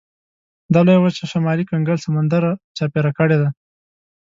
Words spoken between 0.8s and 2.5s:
لویه وچه شمالي کنګل سمندر